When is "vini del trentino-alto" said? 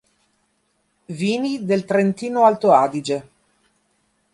1.05-2.71